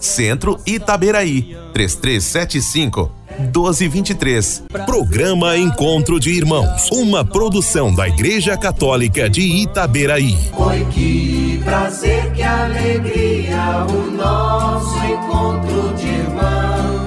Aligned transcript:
Centro 0.00 0.58
Itaberaí, 0.66 1.56
3375 1.72 3.18
1223. 3.38 4.64
Programa 4.84 5.56
Encontro 5.56 6.18
de 6.18 6.30
Irmãos, 6.30 6.90
uma 6.90 7.24
produção 7.24 7.94
da 7.94 8.08
Igreja 8.08 8.56
Católica 8.56 9.30
de 9.30 9.42
Itaberaí. 9.42 10.34
Oi, 10.56 10.86
que 10.92 11.60
prazer, 11.64 12.32
que 12.32 12.42
alegria, 12.42 13.86
o 13.88 14.10
nosso 14.10 14.96
encontro 15.04 15.94
de 15.94 16.06
irmãos. 16.06 16.98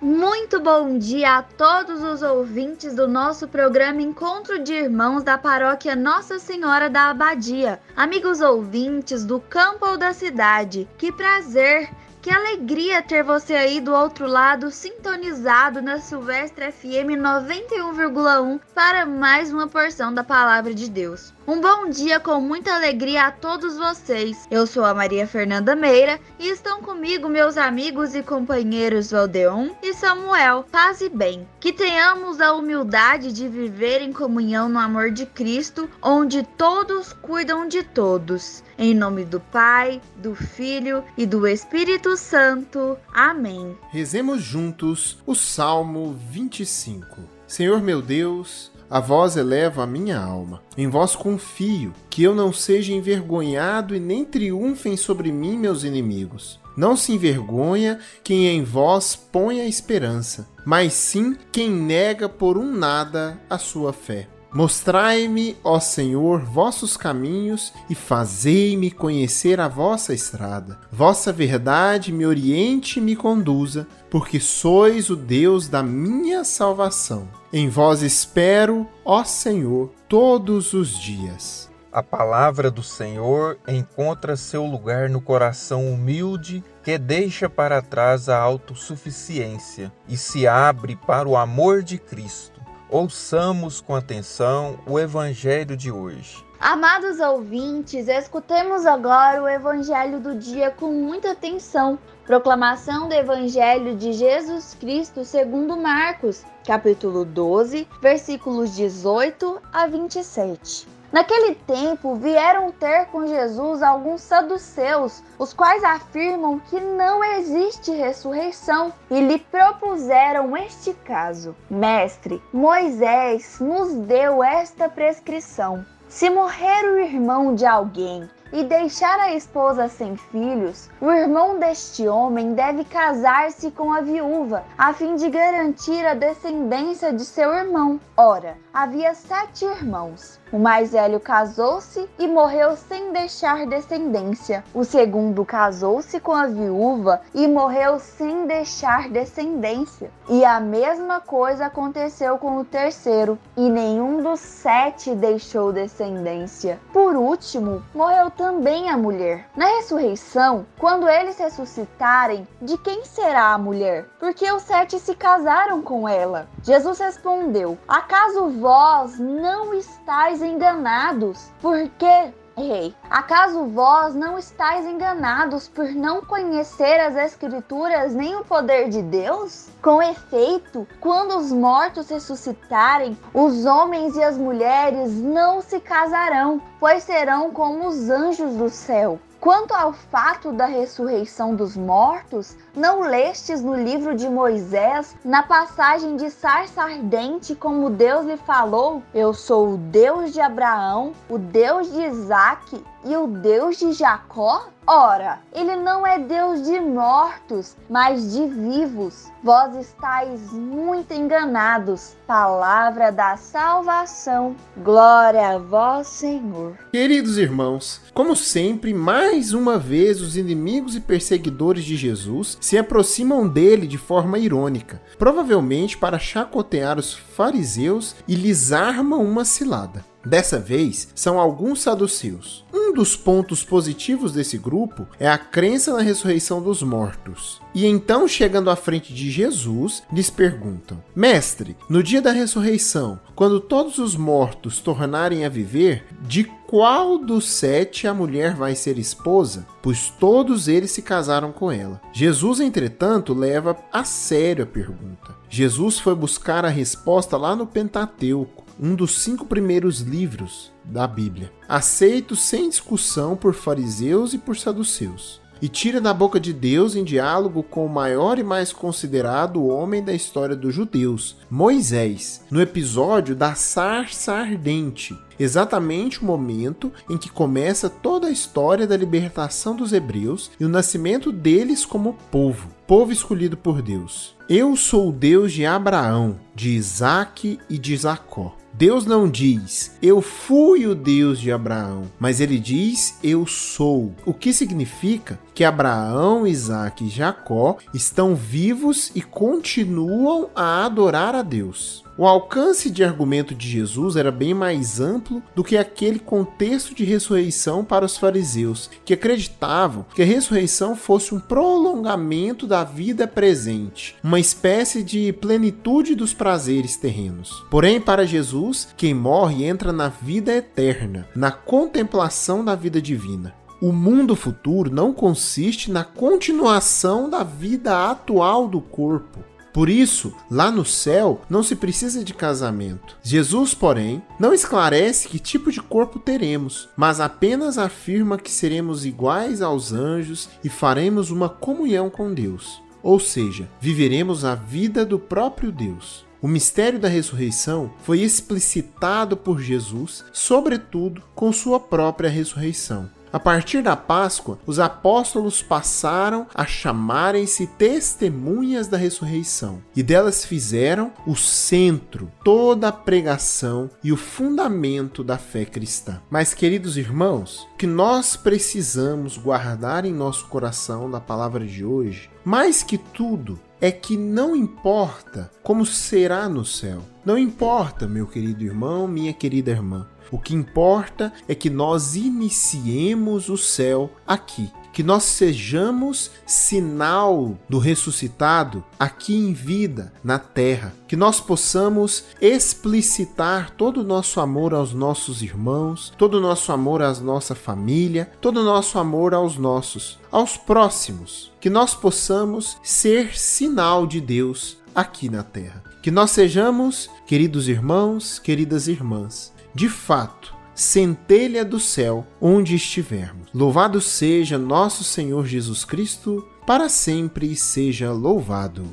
Muito 0.00 0.60
bom 0.60 0.98
dia 0.98 1.38
a 1.38 1.42
todos 1.42 2.02
os 2.02 2.22
ouvintes 2.22 2.94
do 2.94 3.08
nosso 3.08 3.48
programa 3.48 4.00
Encontro 4.00 4.62
de 4.62 4.72
Irmãos 4.72 5.22
da 5.22 5.36
Paróquia 5.36 5.96
Nossa 5.96 6.38
Senhora 6.38 6.88
da 6.88 7.10
Abadia. 7.10 7.80
Amigos 7.96 8.40
ouvintes 8.40 9.24
do 9.24 9.40
campo 9.40 9.86
ou 9.86 9.98
da 9.98 10.12
cidade, 10.12 10.88
que 10.96 11.10
prazer 11.10 11.90
que 12.20 12.30
alegria 12.30 13.02
ter 13.02 13.22
você 13.22 13.54
aí 13.54 13.80
do 13.80 13.92
outro 13.92 14.26
lado, 14.26 14.70
sintonizado 14.70 15.80
na 15.80 15.98
Silvestre 15.98 16.72
FM 16.72 17.16
91,1 17.18 18.60
para 18.74 19.06
mais 19.06 19.52
uma 19.52 19.68
porção 19.68 20.12
da 20.12 20.24
Palavra 20.24 20.74
de 20.74 20.90
Deus. 20.90 21.32
Um 21.48 21.62
bom 21.62 21.88
dia 21.88 22.20
com 22.20 22.42
muita 22.42 22.74
alegria 22.74 23.28
a 23.28 23.32
todos 23.32 23.78
vocês. 23.78 24.46
Eu 24.50 24.66
sou 24.66 24.84
a 24.84 24.92
Maria 24.92 25.26
Fernanda 25.26 25.74
Meira 25.74 26.20
e 26.38 26.50
estão 26.50 26.82
comigo 26.82 27.26
meus 27.26 27.56
amigos 27.56 28.14
e 28.14 28.22
companheiros 28.22 29.12
Valdeon 29.12 29.70
e 29.82 29.94
Samuel. 29.94 30.66
Paz 30.70 31.00
e 31.00 31.08
bem. 31.08 31.48
Que 31.58 31.72
tenhamos 31.72 32.38
a 32.42 32.52
humildade 32.52 33.32
de 33.32 33.48
viver 33.48 34.02
em 34.02 34.12
comunhão 34.12 34.68
no 34.68 34.78
amor 34.78 35.10
de 35.10 35.24
Cristo, 35.24 35.88
onde 36.02 36.42
todos 36.42 37.14
cuidam 37.14 37.66
de 37.66 37.82
todos. 37.82 38.62
Em 38.76 38.92
nome 38.92 39.24
do 39.24 39.40
Pai, 39.40 40.02
do 40.16 40.34
Filho 40.34 41.02
e 41.16 41.24
do 41.24 41.46
Espírito 41.46 42.14
Santo. 42.18 42.94
Amém. 43.10 43.74
Rezemos 43.88 44.42
juntos 44.42 45.16
o 45.24 45.34
Salmo 45.34 46.14
25. 46.30 47.38
Senhor 47.46 47.80
meu 47.80 48.02
Deus, 48.02 48.70
a 48.90 49.00
vós 49.00 49.36
elevo 49.36 49.80
a 49.80 49.86
minha 49.86 50.18
alma. 50.18 50.62
Em 50.76 50.88
vós 50.88 51.14
confio, 51.14 51.92
que 52.08 52.22
eu 52.22 52.34
não 52.34 52.52
seja 52.52 52.92
envergonhado 52.92 53.94
e 53.94 54.00
nem 54.00 54.24
triunfem 54.24 54.96
sobre 54.96 55.30
mim 55.30 55.58
meus 55.58 55.84
inimigos. 55.84 56.58
Não 56.76 56.96
se 56.96 57.12
envergonha 57.12 57.98
quem 58.22 58.46
em 58.46 58.62
vós 58.62 59.16
põe 59.16 59.60
a 59.60 59.66
esperança, 59.66 60.48
mas 60.64 60.92
sim 60.92 61.36
quem 61.50 61.70
nega 61.70 62.28
por 62.28 62.56
um 62.56 62.72
nada 62.72 63.40
a 63.50 63.58
sua 63.58 63.92
fé. 63.92 64.28
Mostrai-me, 64.52 65.56
ó 65.62 65.78
Senhor, 65.78 66.40
vossos 66.40 66.96
caminhos 66.96 67.72
e 67.90 67.94
fazei-me 67.94 68.90
conhecer 68.90 69.60
a 69.60 69.68
vossa 69.68 70.14
estrada. 70.14 70.78
Vossa 70.90 71.30
verdade 71.30 72.10
me 72.12 72.24
oriente 72.24 72.98
e 72.98 73.02
me 73.02 73.14
conduza, 73.14 73.86
porque 74.08 74.40
sois 74.40 75.10
o 75.10 75.16
Deus 75.16 75.68
da 75.68 75.82
minha 75.82 76.44
salvação. 76.44 77.28
Em 77.50 77.66
vós 77.66 78.02
espero, 78.02 78.86
ó 79.02 79.24
Senhor, 79.24 79.90
todos 80.06 80.74
os 80.74 80.90
dias. 80.98 81.70
A 81.90 82.02
palavra 82.02 82.70
do 82.70 82.82
Senhor 82.82 83.58
encontra 83.66 84.36
seu 84.36 84.66
lugar 84.66 85.08
no 85.08 85.18
coração 85.18 85.90
humilde 85.90 86.62
que 86.84 86.98
deixa 86.98 87.48
para 87.48 87.80
trás 87.80 88.28
a 88.28 88.38
autossuficiência 88.38 89.90
e 90.06 90.14
se 90.14 90.46
abre 90.46 90.94
para 90.94 91.26
o 91.26 91.38
amor 91.38 91.82
de 91.82 91.96
Cristo. 91.96 92.60
Ouçamos 92.90 93.80
com 93.80 93.96
atenção 93.96 94.78
o 94.86 94.98
Evangelho 94.98 95.74
de 95.74 95.90
hoje. 95.90 96.44
Amados 96.60 97.18
ouvintes, 97.18 98.08
escutemos 98.08 98.84
agora 98.84 99.42
o 99.42 99.48
Evangelho 99.48 100.20
do 100.20 100.34
dia 100.34 100.70
com 100.70 100.92
muita 100.92 101.30
atenção. 101.30 101.98
Proclamação 102.28 103.08
do 103.08 103.14
Evangelho 103.14 103.96
de 103.96 104.12
Jesus 104.12 104.76
Cristo 104.78 105.24
segundo 105.24 105.78
Marcos, 105.78 106.44
capítulo 106.66 107.24
12, 107.24 107.88
versículos 108.02 108.76
18 108.76 109.58
a 109.72 109.86
27. 109.86 110.86
Naquele 111.10 111.54
tempo 111.54 112.16
vieram 112.16 112.70
ter 112.70 113.06
com 113.06 113.26
Jesus 113.26 113.82
alguns 113.82 114.20
saduceus, 114.20 115.22
os 115.38 115.54
quais 115.54 115.82
afirmam 115.82 116.60
que 116.60 116.78
não 116.78 117.24
existe 117.24 117.92
ressurreição, 117.92 118.92
e 119.10 119.22
lhe 119.22 119.38
propuseram 119.38 120.54
este 120.54 120.92
caso: 120.92 121.56
Mestre, 121.70 122.42
Moisés 122.52 123.58
nos 123.58 123.94
deu 124.06 124.44
esta 124.44 124.86
prescrição: 124.86 125.82
se 126.10 126.28
morrer 126.28 126.90
o 126.92 126.98
irmão 126.98 127.54
de 127.54 127.64
alguém 127.64 128.28
e 128.52 128.64
deixar 128.64 129.18
a 129.20 129.34
esposa 129.34 129.88
sem 129.88 130.16
filhos, 130.16 130.90
o 131.00 131.10
irmão 131.10 131.58
deste 131.58 132.08
homem 132.08 132.54
deve 132.54 132.84
casar-se 132.84 133.70
com 133.70 133.92
a 133.92 134.00
viúva, 134.00 134.64
a 134.76 134.92
fim 134.92 135.16
de 135.16 135.28
garantir 135.28 136.06
a 136.06 136.14
descendência 136.14 137.12
de 137.12 137.24
seu 137.24 137.52
irmão. 137.52 138.00
Ora, 138.16 138.56
havia 138.72 139.14
sete 139.14 139.64
irmãos. 139.64 140.40
O 140.50 140.58
mais 140.58 140.92
velho 140.92 141.20
casou-se 141.20 142.08
e 142.18 142.26
morreu 142.26 142.74
sem 142.74 143.12
deixar 143.12 143.66
descendência. 143.66 144.64
O 144.72 144.82
segundo 144.82 145.44
casou-se 145.44 146.18
com 146.20 146.32
a 146.32 146.46
viúva 146.46 147.20
e 147.34 147.46
morreu 147.46 147.98
sem 147.98 148.46
deixar 148.46 149.10
descendência. 149.10 150.10
E 150.26 150.44
a 150.44 150.58
mesma 150.58 151.20
coisa 151.20 151.66
aconteceu 151.66 152.38
com 152.38 152.58
o 152.58 152.64
terceiro, 152.64 153.38
e 153.56 153.68
nenhum 153.68 154.22
dos 154.22 154.40
sete 154.40 155.14
deixou 155.14 155.72
descendência. 155.72 156.80
Por 156.92 157.14
último, 157.14 157.82
morreu 157.94 158.30
também 158.30 158.88
a 158.88 158.96
mulher. 158.96 159.46
Na 159.54 159.66
ressurreição, 159.66 160.64
quando 160.78 161.08
eles 161.08 161.38
ressuscitarem, 161.38 162.48
de 162.60 162.78
quem 162.78 163.04
será 163.04 163.52
a 163.52 163.58
mulher? 163.58 164.06
Porque 164.18 164.50
os 164.50 164.62
sete 164.62 164.98
se 164.98 165.14
casaram 165.14 165.82
com 165.82 166.08
ela. 166.08 166.48
Jesus 166.62 166.98
respondeu: 166.98 167.76
Acaso 167.86 168.48
vós 168.48 169.18
não 169.18 169.74
estáis 169.74 170.37
estáis 170.38 170.42
enganados, 170.42 171.50
porque 171.60 172.32
Rei, 172.56 172.94
acaso 173.08 173.66
vós 173.66 174.14
não 174.14 174.36
estáis 174.36 174.84
enganados 174.84 175.68
por 175.68 175.88
não 175.90 176.20
conhecer 176.22 176.98
as 177.00 177.14
Escrituras 177.16 178.14
nem 178.14 178.34
o 178.34 178.44
poder 178.44 178.88
de 178.88 179.00
Deus? 179.00 179.68
Com 179.80 180.02
efeito, 180.02 180.86
quando 181.00 181.36
os 181.36 181.52
mortos 181.52 182.08
ressuscitarem, 182.08 183.16
os 183.32 183.64
homens 183.64 184.16
e 184.16 184.22
as 184.22 184.36
mulheres 184.36 185.12
não 185.12 185.60
se 185.60 185.78
casarão, 185.78 186.60
pois 186.80 187.04
serão 187.04 187.52
como 187.52 187.86
os 187.86 188.10
anjos 188.10 188.56
do 188.56 188.68
céu. 188.68 189.20
Quanto 189.48 189.72
ao 189.72 189.94
fato 189.94 190.52
da 190.52 190.66
ressurreição 190.66 191.54
dos 191.54 191.74
mortos, 191.74 192.54
não 192.76 193.00
lestes 193.00 193.62
no 193.62 193.74
livro 193.74 194.14
de 194.14 194.28
Moisés, 194.28 195.16
na 195.24 195.42
passagem 195.42 196.16
de 196.16 196.30
sarça 196.30 196.82
ardente, 196.82 197.54
como 197.54 197.88
Deus 197.88 198.26
lhe 198.26 198.36
falou: 198.36 199.02
Eu 199.14 199.32
sou 199.32 199.70
o 199.70 199.78
Deus 199.78 200.34
de 200.34 200.40
Abraão, 200.42 201.14
o 201.30 201.38
Deus 201.38 201.90
de 201.90 201.98
Isaque 201.98 202.84
e 203.08 203.16
o 203.16 203.26
Deus 203.26 203.78
de 203.78 203.92
Jacó? 203.92 204.68
Ora, 204.86 205.40
ele 205.52 205.76
não 205.76 206.06
é 206.06 206.18
Deus 206.18 206.62
de 206.62 206.78
mortos, 206.80 207.76
mas 207.90 208.32
de 208.32 208.46
vivos. 208.46 209.26
Vós 209.42 209.76
estáis 209.76 210.50
muito 210.52 211.12
enganados. 211.12 212.16
Palavra 212.26 213.10
da 213.10 213.36
salvação. 213.36 214.56
Glória 214.78 215.56
a 215.56 215.58
vós, 215.58 216.06
Senhor. 216.06 216.76
Queridos 216.90 217.36
irmãos, 217.38 218.00
como 218.14 218.34
sempre, 218.34 218.92
mais 218.92 219.52
uma 219.52 219.78
vez 219.78 220.20
os 220.20 220.36
inimigos 220.36 220.96
e 220.96 221.00
perseguidores 221.00 221.84
de 221.84 221.96
Jesus 221.96 222.58
se 222.60 222.76
aproximam 222.76 223.46
dele 223.46 223.86
de 223.86 223.98
forma 223.98 224.38
irônica, 224.38 225.00
provavelmente 225.18 225.96
para 225.96 226.18
chacotear 226.18 226.98
os 226.98 227.14
fariseus 227.14 228.16
e 228.26 228.34
lhes 228.34 228.72
armam 228.72 229.22
uma 229.22 229.44
cilada. 229.44 230.04
Dessa 230.28 230.58
vez, 230.58 231.08
são 231.14 231.40
alguns 231.40 231.80
saduceus. 231.80 232.62
Um 232.70 232.92
dos 232.92 233.16
pontos 233.16 233.64
positivos 233.64 234.30
desse 234.30 234.58
grupo 234.58 235.06
é 235.18 235.26
a 235.26 235.38
crença 235.38 235.90
na 235.94 236.02
ressurreição 236.02 236.60
dos 236.60 236.82
mortos. 236.82 237.62
E 237.74 237.86
então, 237.86 238.28
chegando 238.28 238.68
à 238.68 238.76
frente 238.76 239.14
de 239.14 239.30
Jesus, 239.30 240.02
lhes 240.12 240.28
perguntam: 240.28 241.02
Mestre, 241.16 241.74
no 241.88 242.02
dia 242.02 242.20
da 242.20 242.30
ressurreição, 242.30 243.18
quando 243.34 243.58
todos 243.58 243.96
os 243.96 244.16
mortos 244.16 244.80
tornarem 244.80 245.46
a 245.46 245.48
viver, 245.48 246.04
de 246.20 246.44
qual 246.66 247.16
dos 247.16 247.48
sete 247.48 248.06
a 248.06 248.12
mulher 248.12 248.54
vai 248.54 248.74
ser 248.74 248.98
esposa? 248.98 249.66
Pois 249.80 250.10
todos 250.10 250.68
eles 250.68 250.90
se 250.90 251.00
casaram 251.00 251.52
com 251.52 251.72
ela. 251.72 252.02
Jesus, 252.12 252.60
entretanto, 252.60 253.32
leva 253.32 253.78
a 253.90 254.04
sério 254.04 254.64
a 254.64 254.66
pergunta. 254.66 255.34
Jesus 255.48 255.98
foi 255.98 256.14
buscar 256.14 256.66
a 256.66 256.68
resposta 256.68 257.38
lá 257.38 257.56
no 257.56 257.66
Pentateuco 257.66 258.67
um 258.80 258.94
dos 258.94 259.22
cinco 259.22 259.44
primeiros 259.44 260.00
livros 260.00 260.72
da 260.84 261.06
Bíblia, 261.06 261.52
aceito 261.68 262.36
sem 262.36 262.68
discussão 262.68 263.36
por 263.36 263.54
fariseus 263.54 264.32
e 264.34 264.38
por 264.38 264.56
saduceus, 264.56 265.40
e 265.60 265.68
tira 265.68 266.00
da 266.00 266.14
boca 266.14 266.38
de 266.38 266.52
Deus 266.52 266.94
em 266.94 267.02
diálogo 267.02 267.62
com 267.62 267.84
o 267.84 267.88
maior 267.88 268.38
e 268.38 268.44
mais 268.44 268.72
considerado 268.72 269.66
homem 269.66 270.02
da 270.02 270.12
história 270.12 270.54
dos 270.54 270.74
judeus, 270.74 271.36
Moisés, 271.50 272.44
no 272.50 272.60
episódio 272.60 273.34
da 273.34 273.54
sarça 273.54 274.34
ardente, 274.34 275.18
exatamente 275.38 276.22
o 276.22 276.24
momento 276.24 276.92
em 277.10 277.18
que 277.18 277.30
começa 277.30 277.90
toda 277.90 278.28
a 278.28 278.30
história 278.30 278.86
da 278.86 278.96
libertação 278.96 279.74
dos 279.74 279.92
hebreus 279.92 280.50
e 280.58 280.64
o 280.64 280.68
nascimento 280.68 281.32
deles 281.32 281.84
como 281.84 282.16
povo, 282.30 282.68
povo 282.86 283.12
escolhido 283.12 283.56
por 283.56 283.82
Deus. 283.82 284.36
Eu 284.48 284.74
sou 284.76 285.10
o 285.10 285.12
Deus 285.12 285.52
de 285.52 285.66
Abraão, 285.66 286.40
de 286.54 286.70
Isaque 286.70 287.58
e 287.68 287.78
de 287.78 287.96
Jacó. 287.96 288.56
Deus 288.78 289.04
não 289.04 289.28
diz, 289.28 289.90
eu 290.00 290.22
fui 290.22 290.86
o 290.86 290.94
Deus 290.94 291.40
de 291.40 291.50
Abraão, 291.50 292.04
mas 292.16 292.40
ele 292.40 292.60
diz, 292.60 293.18
eu 293.24 293.44
sou. 293.44 294.14
O 294.24 294.32
que 294.32 294.52
significa 294.52 295.36
que 295.52 295.64
Abraão, 295.64 296.46
Isaac 296.46 297.04
e 297.04 297.08
Jacó 297.08 297.78
estão 297.92 298.36
vivos 298.36 299.10
e 299.16 299.20
continuam 299.20 300.48
a 300.54 300.86
adorar 300.86 301.34
a 301.34 301.42
Deus. 301.42 302.04
O 302.18 302.26
alcance 302.26 302.90
de 302.90 303.04
argumento 303.04 303.54
de 303.54 303.68
Jesus 303.68 304.16
era 304.16 304.32
bem 304.32 304.52
mais 304.52 304.98
amplo 305.00 305.40
do 305.54 305.62
que 305.62 305.76
aquele 305.76 306.18
contexto 306.18 306.92
de 306.92 307.04
ressurreição 307.04 307.84
para 307.84 308.04
os 308.04 308.18
fariseus, 308.18 308.90
que 309.04 309.14
acreditavam 309.14 310.04
que 310.16 310.22
a 310.22 310.24
ressurreição 310.24 310.96
fosse 310.96 311.32
um 311.32 311.38
prolongamento 311.38 312.66
da 312.66 312.82
vida 312.82 313.28
presente, 313.28 314.16
uma 314.20 314.40
espécie 314.40 315.04
de 315.04 315.32
plenitude 315.32 316.16
dos 316.16 316.34
prazeres 316.34 316.96
terrenos. 316.96 317.64
Porém, 317.70 318.00
para 318.00 318.26
Jesus, 318.26 318.88
quem 318.96 319.14
morre 319.14 319.64
entra 319.64 319.92
na 319.92 320.08
vida 320.08 320.52
eterna, 320.52 321.28
na 321.36 321.52
contemplação 321.52 322.64
da 322.64 322.74
vida 322.74 323.00
divina. 323.00 323.54
O 323.80 323.92
mundo 323.92 324.34
futuro 324.34 324.92
não 324.92 325.12
consiste 325.12 325.88
na 325.88 326.02
continuação 326.02 327.30
da 327.30 327.44
vida 327.44 328.10
atual 328.10 328.66
do 328.66 328.80
corpo, 328.80 329.38
por 329.72 329.88
isso, 329.88 330.34
lá 330.50 330.70
no 330.70 330.84
céu 330.84 331.42
não 331.48 331.62
se 331.62 331.76
precisa 331.76 332.24
de 332.24 332.34
casamento. 332.34 333.16
Jesus, 333.22 333.74
porém, 333.74 334.22
não 334.38 334.52
esclarece 334.52 335.28
que 335.28 335.38
tipo 335.38 335.70
de 335.70 335.80
corpo 335.80 336.18
teremos, 336.18 336.88
mas 336.96 337.20
apenas 337.20 337.78
afirma 337.78 338.38
que 338.38 338.50
seremos 338.50 339.04
iguais 339.04 339.62
aos 339.62 339.92
anjos 339.92 340.48
e 340.64 340.68
faremos 340.68 341.30
uma 341.30 341.48
comunhão 341.48 342.10
com 342.10 342.32
Deus. 342.32 342.82
Ou 343.02 343.20
seja, 343.20 343.68
viveremos 343.80 344.44
a 344.44 344.54
vida 344.54 345.04
do 345.04 345.18
próprio 345.18 345.70
Deus. 345.70 346.26
O 346.40 346.46
mistério 346.46 347.00
da 347.00 347.08
ressurreição 347.08 347.92
foi 348.02 348.20
explicitado 348.20 349.36
por 349.36 349.60
Jesus, 349.60 350.24
sobretudo 350.32 351.22
com 351.34 351.52
sua 351.52 351.80
própria 351.80 352.30
ressurreição. 352.30 353.10
A 353.32 353.38
partir 353.38 353.82
da 353.82 353.96
Páscoa, 353.96 354.58
os 354.66 354.78
apóstolos 354.78 355.62
passaram 355.62 356.46
a 356.54 356.64
chamarem-se 356.64 357.66
testemunhas 357.66 358.88
da 358.88 358.96
ressurreição, 358.96 359.82
e 359.94 360.02
delas 360.02 360.44
fizeram 360.44 361.12
o 361.26 361.36
centro, 361.36 362.30
toda 362.42 362.88
a 362.88 362.92
pregação 362.92 363.90
e 364.02 364.12
o 364.12 364.16
fundamento 364.16 365.22
da 365.22 365.36
fé 365.36 365.64
cristã. 365.64 366.20
Mas, 366.30 366.54
queridos 366.54 366.96
irmãos, 366.96 367.66
o 367.74 367.76
que 367.76 367.86
nós 367.86 368.36
precisamos 368.36 369.36
guardar 369.36 370.04
em 370.04 370.12
nosso 370.12 370.46
coração 370.46 371.10
da 371.10 371.20
palavra 371.20 371.66
de 371.66 371.84
hoje, 371.84 372.30
mais 372.44 372.82
que 372.82 372.96
tudo, 372.96 373.60
é 373.80 373.90
que 373.90 374.16
não 374.16 374.56
importa 374.56 375.50
como 375.62 375.86
será 375.86 376.48
no 376.48 376.64
céu. 376.64 377.02
Não 377.24 377.38
importa, 377.38 378.06
meu 378.06 378.26
querido 378.26 378.64
irmão, 378.64 379.06
minha 379.06 379.32
querida 379.32 379.70
irmã. 379.70 380.06
O 380.30 380.38
que 380.38 380.54
importa 380.54 381.32
é 381.48 381.54
que 381.54 381.70
nós 381.70 382.14
iniciemos 382.14 383.48
o 383.48 383.56
céu 383.56 384.10
aqui, 384.26 384.70
que 384.98 385.02
nós 385.04 385.22
sejamos 385.22 386.28
sinal 386.44 387.56
do 387.68 387.78
ressuscitado 387.78 388.84
aqui 388.98 389.32
em 389.32 389.52
vida, 389.52 390.12
na 390.24 390.40
terra, 390.40 390.92
que 391.06 391.14
nós 391.14 391.40
possamos 391.40 392.24
explicitar 392.40 393.70
todo 393.76 394.00
o 394.00 394.04
nosso 394.04 394.40
amor 394.40 394.74
aos 394.74 394.92
nossos 394.92 395.40
irmãos, 395.40 396.12
todo 396.18 396.38
o 396.38 396.40
nosso 396.40 396.72
amor 396.72 397.00
à 397.00 397.14
nossa 397.14 397.54
família, 397.54 398.28
todo 398.40 398.58
o 398.58 398.64
nosso 398.64 398.98
amor 398.98 399.34
aos 399.34 399.56
nossos, 399.56 400.18
aos 400.32 400.56
próximos, 400.56 401.52
que 401.60 401.70
nós 401.70 401.94
possamos 401.94 402.76
ser 402.82 403.38
sinal 403.38 404.04
de 404.04 404.20
Deus 404.20 404.78
aqui 404.92 405.28
na 405.28 405.44
terra. 405.44 405.84
Que 406.02 406.10
nós 406.10 406.32
sejamos, 406.32 407.08
queridos 407.24 407.68
irmãos, 407.68 408.40
queridas 408.40 408.88
irmãs, 408.88 409.54
de 409.72 409.88
fato, 409.88 410.57
centelha 410.78 411.64
do 411.64 411.80
céu 411.80 412.24
onde 412.40 412.76
estivermos. 412.76 413.48
Louvado 413.52 414.00
seja 414.00 414.56
nosso 414.56 415.02
Senhor 415.02 415.44
Jesus 415.44 415.84
Cristo, 415.84 416.46
para 416.64 416.88
sempre 416.88 417.56
seja 417.56 418.12
louvado. 418.12 418.84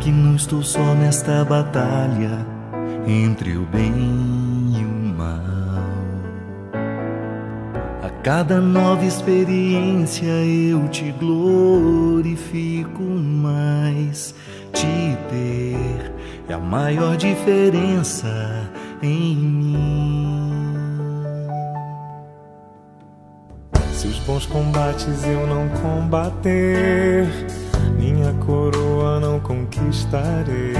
Que 0.00 0.10
não 0.10 0.34
estou 0.34 0.62
só 0.62 0.94
nesta 0.94 1.44
batalha 1.44 2.46
entre 3.06 3.56
o 3.56 3.66
bem 3.66 4.72
e 4.74 4.84
o 4.84 5.14
mal. 5.14 5.40
A 8.02 8.08
cada 8.22 8.60
nova 8.60 9.04
experiência 9.04 10.24
eu 10.24 10.88
te 10.88 11.12
glorifico 11.12 13.02
mais. 13.02 14.34
Te 14.72 15.16
ter 15.28 16.12
é 16.48 16.54
a 16.54 16.58
maior 16.58 17.16
diferença 17.18 18.70
em 19.02 19.36
mim. 19.36 20.50
Se 23.92 24.06
os 24.06 24.18
bons 24.20 24.46
combates 24.46 25.26
eu 25.26 25.46
não 25.46 25.68
combater, 25.80 27.28
conquistarei. 30.10 30.74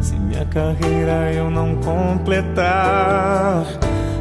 Se 0.00 0.14
minha 0.14 0.44
carreira 0.46 1.32
eu 1.32 1.50
não 1.50 1.76
completar, 1.76 3.64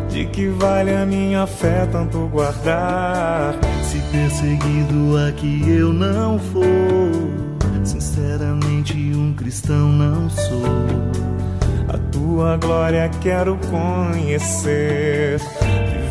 de 0.09 0.25
que 0.25 0.47
vale 0.47 0.95
a 0.95 1.05
minha 1.05 1.45
fé 1.45 1.85
tanto 1.91 2.27
guardar? 2.27 3.55
Se 3.83 3.99
perseguido 4.11 5.17
aqui 5.27 5.63
eu 5.67 5.91
não 5.91 6.39
for, 6.39 7.11
sinceramente 7.83 8.95
um 9.15 9.33
cristão 9.33 9.91
não 9.91 10.29
sou. 10.29 10.63
A 11.87 11.97
tua 12.11 12.57
glória 12.57 13.09
quero 13.21 13.57
conhecer 13.69 15.39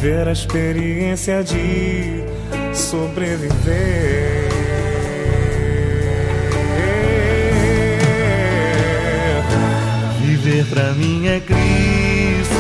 viver 0.01 0.29
a 0.29 0.33
experiência 0.33 1.43
de 1.43 2.25
sobreviver. 2.75 4.48
Viver 10.49 10.65
pra 10.65 10.93
mim 10.95 11.27
é 11.27 11.41
Cristo, 11.41 12.57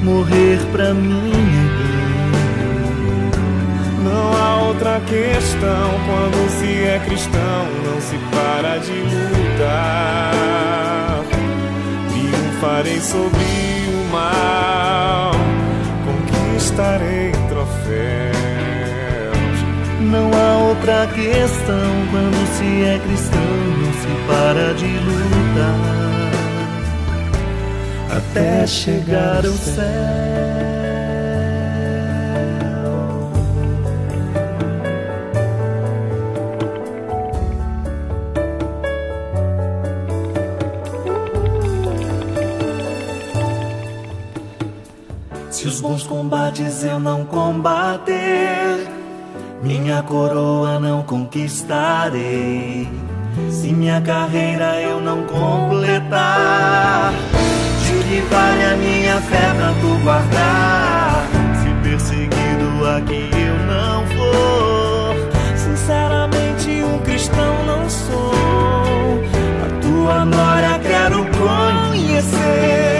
morrer 0.00 0.60
pra 0.70 0.94
mim 0.94 1.32
é 1.66 1.90
não 4.04 4.32
há 4.32 4.62
outra 4.62 5.00
questão 5.00 5.90
quando 6.06 6.48
se 6.50 6.84
é 6.84 7.00
cristão, 7.04 7.66
não 7.84 8.00
se 8.00 8.16
para 8.30 8.78
de 8.78 8.92
lutar. 8.92 10.30
Triunfarei 12.10 13.00
sobre 13.00 13.44
o 13.88 14.12
mal, 14.12 15.32
conquistarei 16.06 17.32
troféus. 17.48 18.29
Outra 20.80 21.06
questão 21.08 22.06
quando 22.10 22.56
se 22.56 22.84
é 22.84 22.98
cristão, 23.00 23.38
não 23.76 23.92
se 23.92 24.08
para 24.26 24.72
de 24.72 24.86
lutar 24.86 25.76
até 28.16 28.66
chegar 28.66 29.44
ao 29.44 29.52
céu. 29.52 30.70
bons 45.80 46.02
combates 46.02 46.84
eu 46.84 47.00
não 47.00 47.24
combater, 47.24 48.86
minha 49.62 50.02
coroa 50.02 50.78
não 50.80 51.02
conquistarei. 51.02 52.88
Se 53.50 53.72
minha 53.72 54.00
carreira 54.00 54.80
eu 54.80 55.00
não 55.00 55.22
completar, 55.24 57.12
de 57.82 57.92
que 58.08 58.20
vale 58.22 58.64
a 58.64 58.76
minha 58.76 59.20
fé 59.20 59.54
pra 59.56 59.72
tu 59.80 60.02
guardar? 60.02 61.26
Se 61.62 61.88
perseguido 61.88 62.86
aqui 62.96 63.30
eu 63.32 63.56
não 63.66 64.06
for, 64.06 65.14
sinceramente 65.56 66.82
um 66.82 66.98
cristão 67.00 67.64
não 67.64 67.88
sou. 67.88 68.32
A 69.64 69.68
tua 69.80 70.24
glória 70.24 70.78
quero 70.82 71.24
conhecer, 71.38 72.99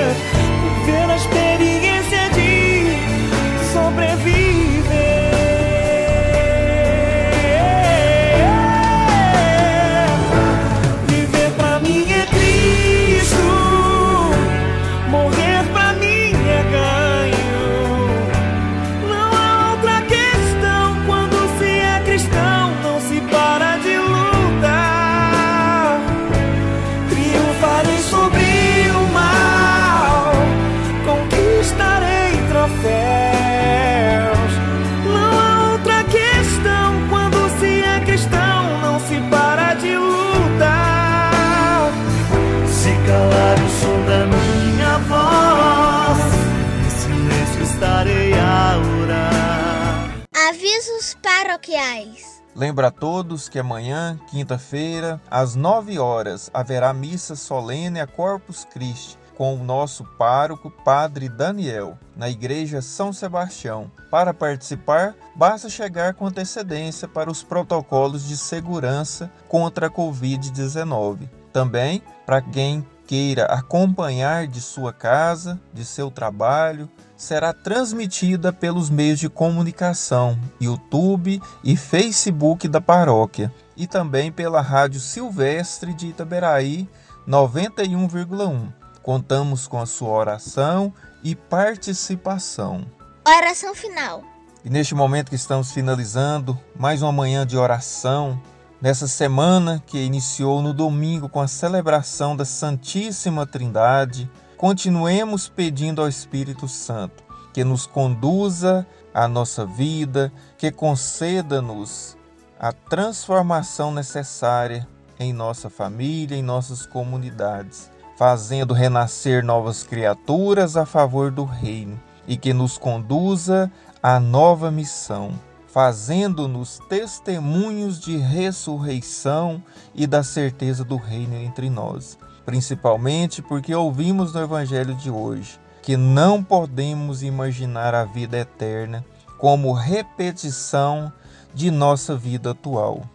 paroquiais. 51.50 52.42
Lembra 52.54 52.88
a 52.88 52.90
todos 52.90 53.49
que 53.49 53.59
amanhã, 53.59 54.19
quinta-feira, 54.28 55.21
às 55.30 55.54
9 55.54 55.99
horas, 55.99 56.50
haverá 56.52 56.92
missa 56.92 57.35
solene 57.35 58.00
a 58.00 58.07
Corpus 58.07 58.64
Christi 58.64 59.19
com 59.37 59.54
o 59.54 59.64
nosso 59.64 60.04
pároco, 60.19 60.71
Padre 60.71 61.28
Daniel, 61.28 61.99
na 62.14 62.28
Igreja 62.28 62.83
São 62.83 63.11
Sebastião. 63.11 63.90
Para 64.11 64.35
participar, 64.35 65.14
basta 65.35 65.71
chegar 65.71 66.12
com 66.12 66.26
antecedência 66.26 67.09
para 67.09 67.30
os 67.30 67.42
protocolos 67.42 68.28
de 68.28 68.37
segurança 68.37 69.33
contra 69.49 69.87
a 69.87 69.90
Covid-19. 69.90 71.28
Também, 71.52 72.02
para 72.26 72.42
quem 72.42 72.87
queira 73.11 73.47
acompanhar 73.47 74.47
de 74.47 74.61
sua 74.61 74.93
casa, 74.93 75.61
de 75.75 75.85
seu 75.85 76.12
trabalho, 76.12 76.88
será 77.17 77.52
transmitida 77.52 78.52
pelos 78.52 78.88
meios 78.88 79.19
de 79.19 79.29
comunicação, 79.29 80.38
YouTube 80.61 81.43
e 81.64 81.76
Facebook 81.76 82.69
da 82.69 82.81
paróquia, 82.81 83.52
e 83.76 83.85
também 83.88 84.31
pela 84.31 84.61
Rádio 84.61 85.00
Silvestre 85.00 85.93
de 85.93 86.07
Itaberaí 86.07 86.88
91,1. 87.26 88.73
Contamos 89.02 89.67
com 89.67 89.81
a 89.81 89.87
sua 89.87 90.11
oração 90.11 90.95
e 91.21 91.35
participação. 91.35 92.87
Oração 93.26 93.75
final. 93.75 94.23
E 94.64 94.71
neste 94.71 94.95
momento 94.95 95.31
que 95.31 95.35
estamos 95.35 95.73
finalizando 95.73 96.57
mais 96.79 97.02
uma 97.02 97.11
manhã 97.11 97.45
de 97.45 97.57
oração, 97.57 98.40
nessa 98.80 99.06
semana 99.06 99.82
que 99.87 99.99
iniciou 99.99 100.62
no 100.62 100.72
domingo 100.72 101.28
com 101.28 101.40
a 101.40 101.49
celebração 101.49 102.34
da 102.34 102.44
Santíssima 102.44 103.46
Trindade, 103.46 104.30
continuemos 104.56 105.49
pedindo 105.49 106.00
ao 106.00 106.08
Espírito 106.08 106.66
Santo 106.66 107.22
que 107.52 107.64
nos 107.64 107.87
conduza 107.87 108.87
a 109.12 109.26
nossa 109.26 109.66
vida, 109.66 110.32
que 110.56 110.70
conceda-nos 110.70 112.16
a 112.58 112.72
transformação 112.72 113.92
necessária 113.92 114.87
em 115.18 115.32
nossa 115.32 115.68
família, 115.68 116.37
em 116.37 116.42
nossas 116.42 116.87
comunidades, 116.87 117.90
fazendo 118.16 118.72
renascer 118.72 119.44
novas 119.44 119.82
criaturas 119.82 120.76
a 120.76 120.87
favor 120.87 121.30
do 121.30 121.44
reino 121.44 122.00
e 122.26 122.37
que 122.37 122.52
nos 122.52 122.78
conduza 122.78 123.70
à 124.02 124.20
nova 124.20 124.70
missão, 124.70 125.32
fazendo-nos 125.73 126.81
testemunhos 126.89 128.00
de 128.00 128.17
ressurreição 128.17 129.62
e 129.95 130.07
da 130.07 130.23
certeza 130.23 130.85
do 130.85 130.97
reino 130.97 131.37
entre 131.37 131.71
nós 131.71 132.19
principalmente 132.50 133.43
porque 133.43 133.73
ouvimos 133.73 134.33
no 134.33 134.41
Evangelho 134.41 134.95
de 134.97 135.09
hoje 135.09 135.61
que 135.83 135.97
não 135.97 136.43
podemos 136.43 137.23
imaginar 137.23 137.95
a 137.95 138.05
vida 138.05 138.39
eterna 138.39 139.05
como 139.39 139.73
repetição 139.73 141.12
de 141.55 141.71
nossa 141.71 142.17
vida 142.17 142.50
atual. 142.50 143.09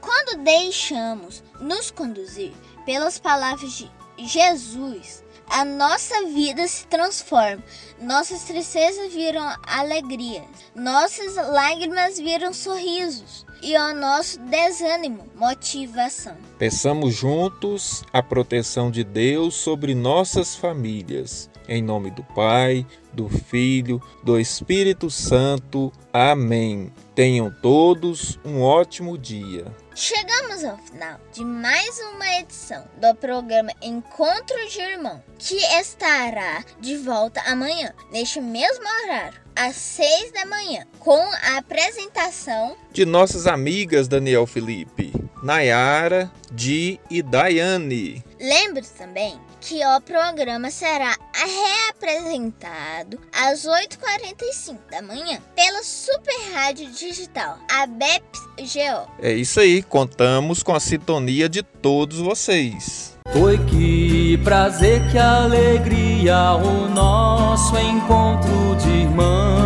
Quando 0.00 0.42
deixamos 0.44 1.42
nos 1.60 1.90
conduzir 1.90 2.52
pelas 2.84 3.18
palavras 3.18 3.72
de 3.72 3.90
Jesus, 4.18 5.24
a 5.48 5.64
nossa 5.64 6.26
vida 6.26 6.66
se 6.66 6.86
transforma. 6.86 7.62
Nossas 8.00 8.44
tristezas 8.44 9.12
viram 9.12 9.54
alegrias, 9.66 10.44
nossas 10.74 11.36
lágrimas 11.36 12.18
viram 12.18 12.52
sorrisos 12.52 13.46
e 13.62 13.76
o 13.76 13.94
nosso 13.94 14.38
desânimo, 14.40 15.26
motivação. 15.34 16.36
Peçamos 16.58 17.14
juntos 17.14 18.04
a 18.12 18.22
proteção 18.22 18.90
de 18.90 19.02
Deus 19.02 19.54
sobre 19.54 19.94
nossas 19.94 20.54
famílias. 20.54 21.50
Em 21.68 21.82
nome 21.82 22.10
do 22.10 22.22
Pai, 22.22 22.86
do 23.16 23.28
Filho, 23.30 24.00
do 24.22 24.38
Espírito 24.38 25.10
Santo. 25.10 25.90
Amém. 26.12 26.92
Tenham 27.14 27.50
todos 27.50 28.38
um 28.44 28.60
ótimo 28.60 29.16
dia. 29.16 29.64
Chegamos 29.94 30.62
ao 30.62 30.76
final 30.76 31.18
de 31.32 31.42
mais 31.42 31.98
uma 32.12 32.28
edição 32.38 32.84
do 33.00 33.14
programa 33.14 33.72
Encontro 33.80 34.68
de 34.68 34.78
Irmão, 34.78 35.24
que 35.38 35.56
estará 35.56 36.62
de 36.78 36.98
volta 36.98 37.40
amanhã, 37.46 37.94
neste 38.12 38.38
mesmo 38.38 38.84
horário, 39.04 39.40
às 39.56 39.74
seis 39.74 40.30
da 40.32 40.44
manhã, 40.44 40.86
com 40.98 41.18
a 41.42 41.56
apresentação 41.56 42.76
de 42.92 43.06
nossas 43.06 43.46
amigas 43.46 44.06
Daniel 44.06 44.46
Felipe, 44.46 45.14
Nayara, 45.42 46.30
Di 46.52 47.00
e 47.10 47.22
Daiane. 47.22 48.22
Lembre-se 48.38 48.92
também 48.92 49.40
que 49.60 49.84
o 49.84 50.00
programa 50.00 50.70
será 50.70 51.16
reapresentado 51.34 53.20
às 53.32 53.66
8h45 53.66 54.78
da 54.90 55.02
manhã 55.02 55.40
pela 55.54 55.82
Super 55.82 56.36
Rádio 56.52 56.90
Digital, 56.90 57.58
a 57.70 57.86
BEPS 57.86 58.40
GO. 58.74 59.10
É 59.20 59.32
isso 59.32 59.60
aí, 59.60 59.82
contamos 59.82 60.62
com 60.62 60.74
a 60.74 60.80
sintonia 60.80 61.48
de 61.48 61.62
todos 61.62 62.18
vocês. 62.18 63.16
Foi 63.32 63.58
que 63.66 64.38
prazer, 64.38 65.02
que 65.10 65.18
alegria, 65.18 66.52
o 66.54 66.88
nosso 66.88 67.76
encontro 67.76 68.76
de 68.76 68.88
irmãos 68.88 69.65